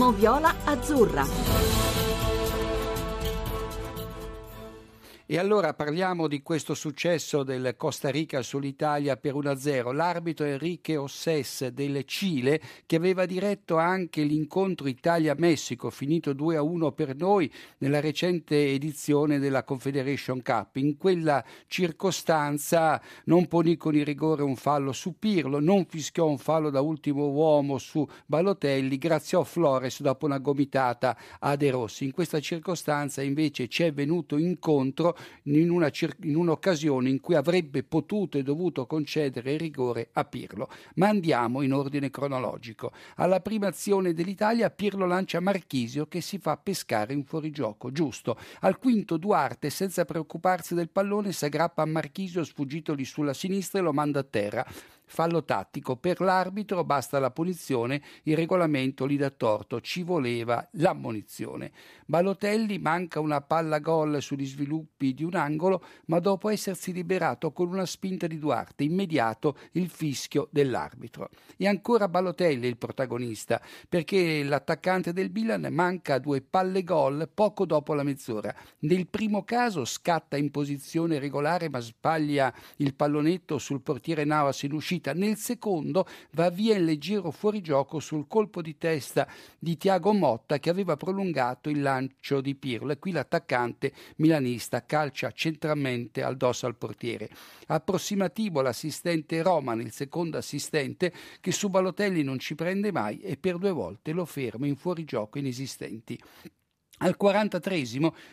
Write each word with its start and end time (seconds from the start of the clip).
Moviola 0.00 0.54
Azzurra. 0.64 2.09
E 5.32 5.38
allora 5.38 5.74
parliamo 5.74 6.26
di 6.26 6.42
questo 6.42 6.74
successo 6.74 7.44
del 7.44 7.74
Costa 7.76 8.08
Rica 8.08 8.42
sull'Italia 8.42 9.16
per 9.16 9.34
1-0. 9.34 9.94
L'arbitro 9.94 10.44
Enrique 10.44 10.96
Osses 10.96 11.68
del 11.68 12.02
Cile, 12.04 12.60
che 12.84 12.96
aveva 12.96 13.26
diretto 13.26 13.76
anche 13.76 14.24
l'incontro 14.24 14.88
Italia-Messico, 14.88 15.88
finito 15.90 16.32
2-1 16.32 16.92
per 16.92 17.14
noi 17.14 17.48
nella 17.78 18.00
recente 18.00 18.72
edizione 18.72 19.38
della 19.38 19.62
Confederation 19.62 20.42
Cup. 20.42 20.74
In 20.78 20.96
quella 20.96 21.44
circostanza 21.68 23.00
non 23.26 23.46
ponì 23.46 23.76
con 23.76 23.94
il 23.94 24.04
rigore 24.04 24.42
un 24.42 24.56
fallo 24.56 24.90
su 24.90 25.16
Pirlo, 25.16 25.60
non 25.60 25.86
fischiò 25.86 26.26
un 26.26 26.38
fallo 26.38 26.70
da 26.70 26.80
ultimo 26.80 27.28
uomo 27.28 27.78
su 27.78 28.04
Balotelli, 28.26 28.98
graziò 28.98 29.44
Flores 29.44 30.00
dopo 30.00 30.26
una 30.26 30.38
gomitata 30.38 31.16
a 31.38 31.54
De 31.54 31.70
Rossi. 31.70 32.06
In 32.06 32.10
questa 32.10 32.40
circostanza 32.40 33.22
invece 33.22 33.68
ci 33.68 33.84
è 33.84 33.92
venuto 33.92 34.36
incontro 34.36 35.18
in, 35.44 35.70
una, 35.70 35.90
in 36.22 36.36
un'occasione 36.36 37.08
in 37.08 37.20
cui 37.20 37.34
avrebbe 37.34 37.82
potuto 37.82 38.38
e 38.38 38.42
dovuto 38.42 38.86
concedere 38.86 39.52
il 39.52 39.58
rigore 39.58 40.08
a 40.12 40.24
Pirlo. 40.24 40.68
Ma 40.96 41.08
andiamo 41.08 41.62
in 41.62 41.72
ordine 41.72 42.10
cronologico. 42.10 42.92
Alla 43.16 43.40
prima 43.40 43.68
azione 43.68 44.12
dell'Italia 44.12 44.70
Pirlo 44.70 45.06
lancia 45.06 45.40
Marchisio 45.40 46.06
che 46.06 46.20
si 46.20 46.38
fa 46.38 46.56
pescare 46.56 47.12
in 47.12 47.24
fuorigioco, 47.24 47.92
giusto. 47.92 48.38
Al 48.60 48.78
quinto 48.78 49.16
Duarte, 49.16 49.70
senza 49.70 50.04
preoccuparsi 50.04 50.74
del 50.74 50.90
pallone, 50.90 51.32
si 51.32 51.44
aggrappa 51.44 51.82
a 51.82 51.86
Marchisio 51.86 52.44
sfuggitoli 52.44 53.04
sulla 53.04 53.34
sinistra 53.34 53.80
e 53.80 53.82
lo 53.82 53.92
manda 53.92 54.20
a 54.20 54.24
terra 54.24 54.66
fallo 55.10 55.44
tattico. 55.44 55.96
Per 55.96 56.20
l'arbitro 56.20 56.84
basta 56.84 57.18
la 57.18 57.30
punizione, 57.30 58.00
il 58.22 58.36
regolamento 58.36 59.08
gli 59.08 59.18
dà 59.18 59.30
torto, 59.30 59.80
ci 59.80 60.02
voleva 60.02 60.66
l'ammonizione. 60.72 61.72
Balotelli 62.06 62.78
manca 62.78 63.20
una 63.20 63.40
palla 63.40 63.80
gol 63.80 64.22
sugli 64.22 64.46
sviluppi 64.46 65.12
di 65.12 65.24
un 65.24 65.34
angolo, 65.34 65.84
ma 66.06 66.20
dopo 66.20 66.48
essersi 66.48 66.92
liberato 66.92 67.52
con 67.52 67.68
una 67.68 67.86
spinta 67.86 68.26
di 68.26 68.38
Duarte, 68.38 68.84
immediato 68.84 69.56
il 69.72 69.88
fischio 69.90 70.48
dell'arbitro. 70.52 71.28
E 71.56 71.66
ancora 71.66 72.08
Balotelli 72.08 72.68
il 72.68 72.76
protagonista, 72.76 73.60
perché 73.88 74.44
l'attaccante 74.44 75.12
del 75.12 75.30
Milan 75.32 75.66
manca 75.72 76.18
due 76.18 76.40
palle 76.40 76.84
gol 76.84 77.28
poco 77.32 77.66
dopo 77.66 77.94
la 77.94 78.04
mezz'ora. 78.04 78.54
Nel 78.80 79.08
primo 79.08 79.42
caso 79.42 79.84
scatta 79.84 80.36
in 80.36 80.50
posizione 80.50 81.18
regolare 81.18 81.68
ma 81.68 81.80
sbaglia 81.80 82.52
il 82.76 82.94
pallonetto 82.94 83.58
sul 83.58 83.80
portiere 83.80 84.24
Navas 84.24 84.62
in 84.62 84.72
uscita 84.72 84.99
partita. 85.00 85.12
Nel 85.14 85.36
secondo 85.36 86.06
va 86.32 86.50
via 86.50 86.76
in 86.76 86.84
leggero 86.84 87.30
fuorigioco 87.30 87.98
sul 87.98 88.26
colpo 88.28 88.62
di 88.62 88.76
testa 88.76 89.26
di 89.58 89.76
Tiago 89.76 90.12
Motta 90.12 90.58
che 90.58 90.70
aveva 90.70 90.96
prolungato 90.96 91.70
il 91.70 91.80
lancio 91.80 92.40
di 92.40 92.54
Pirlo 92.54 92.92
e 92.92 92.98
qui 92.98 93.10
l'attaccante 93.10 93.92
milanista 94.16 94.84
calcia 94.84 95.32
centralmente 95.32 96.22
al 96.22 96.36
dosso 96.36 96.66
al 96.66 96.76
portiere. 96.76 97.28
Approssimativo 97.66 98.60
l'assistente 98.60 99.42
Roman, 99.42 99.80
il 99.80 99.92
secondo 99.92 100.36
assistente, 100.36 101.12
che 101.40 101.52
su 101.52 101.68
Balotelli 101.68 102.22
non 102.22 102.38
ci 102.38 102.54
prende 102.54 102.92
mai 102.92 103.20
e 103.20 103.36
per 103.36 103.56
due 103.56 103.70
volte 103.70 104.12
lo 104.12 104.24
ferma 104.24 104.66
in 104.66 104.76
fuorigioco 104.76 105.38
inesistenti. 105.38 106.18
Al 107.02 107.16
43 107.16 107.82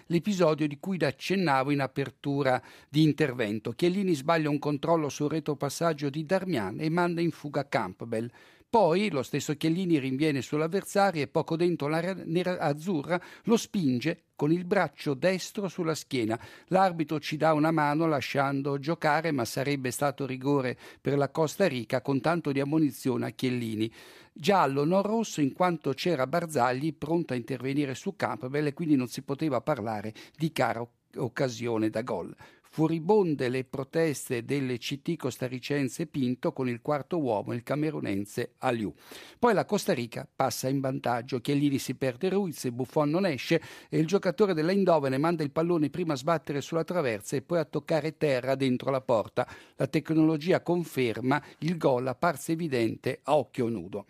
l'episodio 0.07 0.67
di 0.67 0.77
cui 0.77 0.97
accennavo 0.97 1.71
in 1.71 1.79
apertura 1.79 2.61
di 2.89 3.01
intervento. 3.01 3.71
Chiellini 3.71 4.13
sbaglia 4.13 4.49
un 4.49 4.59
controllo 4.59 5.07
sul 5.07 5.29
retropassaggio 5.29 6.09
di 6.09 6.25
Darmian 6.25 6.81
e 6.81 6.89
manda 6.89 7.21
in 7.21 7.31
fuga 7.31 7.65
Campbell. 7.69 8.29
Poi 8.69 9.09
lo 9.09 9.23
stesso 9.23 9.55
Chiellini 9.55 9.97
rinviene 9.97 10.41
sull'avversario 10.41 11.21
e 11.21 11.27
poco 11.27 11.55
dentro 11.55 11.87
l'area 11.87 12.13
nera 12.25 12.59
azzurra 12.59 13.19
lo 13.43 13.55
spinge 13.55 14.23
con 14.35 14.51
il 14.51 14.65
braccio 14.65 15.13
destro 15.13 15.69
sulla 15.69 15.95
schiena. 15.95 16.37
L'arbitro 16.67 17.17
ci 17.21 17.37
dà 17.37 17.53
una 17.53 17.71
mano 17.71 18.07
lasciando 18.07 18.77
giocare, 18.77 19.31
ma 19.31 19.45
sarebbe 19.45 19.89
stato 19.89 20.25
rigore 20.25 20.77
per 20.99 21.17
la 21.17 21.29
Costa 21.29 21.65
Rica 21.65 22.01
con 22.01 22.19
tanto 22.19 22.51
di 22.51 22.59
ammonizione 22.59 23.27
a 23.27 23.29
Chiellini. 23.29 23.89
Giallo, 24.33 24.83
non 24.83 25.01
rosso, 25.01 25.39
in 25.39 25.53
quanto 25.53 25.93
c'era 25.93 26.27
Barzagli 26.27 26.93
pronto 26.93 27.31
a 27.31 27.37
intervenire 27.37 27.95
su 27.95 28.17
Campbell 28.17 28.67
e 28.67 28.73
quindi 28.73 28.97
non 28.97 29.07
si 29.07 29.21
poteva 29.21 29.61
parlare 29.61 30.13
di 30.35 30.51
cara 30.51 30.85
occasione 31.15 31.89
da 31.89 32.01
gol. 32.01 32.35
Furibonde 32.69 33.49
le 33.49 33.63
proteste 33.63 34.43
delle 34.45 34.77
CT 34.77 35.15
costaricense 35.15 36.07
Pinto 36.07 36.51
con 36.51 36.67
il 36.69 36.81
quarto 36.81 37.19
uomo, 37.19 37.53
il 37.53 37.63
camerunense 37.63 38.53
Aliu. 38.59 38.93
Poi 39.39 39.53
la 39.53 39.65
Costa 39.65 39.93
Rica 39.93 40.27
passa 40.33 40.69
in 40.69 40.79
vantaggio, 40.79 41.39
Chiellini 41.39 41.79
si 41.79 41.95
perde 41.95 42.29
Ruiz 42.29 42.69
Buffon 42.69 43.09
non 43.09 43.25
esce 43.25 43.61
e 43.89 43.97
il 43.97 44.07
giocatore 44.07 44.53
dell'Eindovene 44.53 45.17
manda 45.17 45.43
il 45.43 45.51
pallone 45.51 45.89
prima 45.89 46.13
a 46.13 46.17
sbattere 46.17 46.61
sulla 46.61 46.83
traversa 46.83 47.35
e 47.35 47.41
poi 47.41 47.59
a 47.59 47.65
toccare 47.65 48.17
terra 48.17 48.55
dentro 48.55 48.91
la 48.91 49.01
porta. 49.01 49.47
La 49.75 49.87
tecnologia 49.87 50.61
conferma 50.61 51.41
il 51.59 51.77
gol 51.77 52.07
apparse 52.07 52.53
evidente 52.53 53.19
a 53.23 53.35
occhio 53.35 53.67
nudo. 53.69 54.05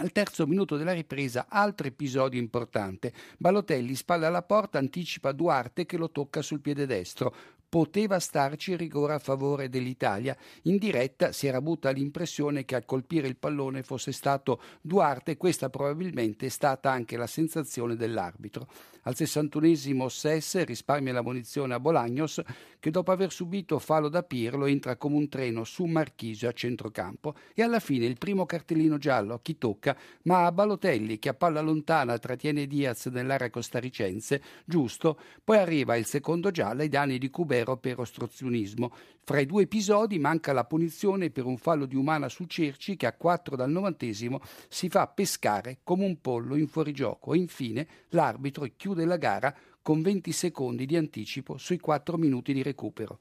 Al 0.00 0.12
terzo 0.12 0.46
minuto 0.46 0.76
della 0.76 0.92
ripresa, 0.92 1.46
altro 1.48 1.88
episodio 1.88 2.38
importante. 2.38 3.12
Balotelli 3.36 3.96
spalla 3.96 4.28
alla 4.28 4.42
porta, 4.42 4.78
anticipa 4.78 5.32
Duarte 5.32 5.86
che 5.86 5.96
lo 5.96 6.12
tocca 6.12 6.40
sul 6.40 6.60
piede 6.60 6.86
destro 6.86 7.34
poteva 7.68 8.18
starci 8.18 8.72
il 8.72 8.78
rigore 8.78 9.14
a 9.14 9.18
favore 9.18 9.68
dell'Italia. 9.68 10.36
In 10.62 10.78
diretta 10.78 11.32
si 11.32 11.46
era 11.46 11.58
avuta 11.58 11.90
l'impressione 11.90 12.64
che 12.64 12.74
a 12.74 12.82
colpire 12.82 13.28
il 13.28 13.36
pallone 13.36 13.82
fosse 13.82 14.12
stato 14.12 14.60
Duarte 14.80 15.36
questa 15.36 15.68
probabilmente 15.68 16.46
è 16.46 16.48
stata 16.48 16.90
anche 16.90 17.16
la 17.16 17.26
sensazione 17.26 17.94
dell'arbitro. 17.94 18.68
Al 19.02 19.14
61esimo 19.16 20.06
Sess 20.06 20.64
risparmia 20.64 21.12
la 21.12 21.22
munizione 21.22 21.74
a 21.74 21.80
Bolagnos 21.80 22.42
che 22.78 22.90
dopo 22.90 23.10
aver 23.10 23.32
subito 23.32 23.78
fallo 23.78 24.08
da 24.08 24.22
Pirlo 24.22 24.66
entra 24.66 24.96
come 24.96 25.16
un 25.16 25.28
treno 25.28 25.64
su 25.64 25.84
Marchisio 25.84 26.48
a 26.48 26.52
centrocampo 26.52 27.34
e 27.54 27.62
alla 27.62 27.80
fine 27.80 28.06
il 28.06 28.18
primo 28.18 28.44
cartellino 28.44 28.98
giallo 28.98 29.34
a 29.34 29.40
chi 29.40 29.56
tocca 29.56 29.96
ma 30.22 30.44
a 30.44 30.52
Balotelli 30.52 31.18
che 31.18 31.30
a 31.30 31.34
palla 31.34 31.60
lontana 31.60 32.18
trattiene 32.18 32.66
Diaz 32.66 33.06
nell'area 33.06 33.50
costaricense, 33.50 34.42
giusto, 34.64 35.18
poi 35.42 35.58
arriva 35.58 35.96
il 35.96 36.04
secondo 36.04 36.50
giallo 36.50 36.82
ai 36.82 36.88
danni 36.88 37.18
di 37.18 37.30
Cubero 37.30 37.57
severo 37.58 37.76
per 37.76 37.98
ostruzionismo. 37.98 38.92
Fra 39.22 39.40
i 39.40 39.46
due 39.46 39.62
episodi 39.62 40.18
manca 40.18 40.52
la 40.52 40.64
punizione 40.64 41.30
per 41.30 41.44
un 41.44 41.58
fallo 41.58 41.86
di 41.86 41.96
Umana 41.96 42.28
su 42.28 42.44
Cerci 42.44 42.96
che 42.96 43.06
a 43.06 43.12
4 43.12 43.56
dal 43.56 43.70
novantesimo 43.70 44.40
si 44.68 44.88
fa 44.88 45.06
pescare 45.08 45.78
come 45.82 46.04
un 46.04 46.20
pollo 46.20 46.56
in 46.56 46.68
fuorigioco 46.68 47.34
e 47.34 47.38
infine 47.38 47.86
l'arbitro 48.10 48.66
chiude 48.76 49.04
la 49.04 49.16
gara 49.16 49.54
con 49.82 50.02
20 50.02 50.32
secondi 50.32 50.86
di 50.86 50.96
anticipo 50.96 51.56
sui 51.56 51.78
4 51.78 52.16
minuti 52.16 52.52
di 52.52 52.62
recupero. 52.62 53.20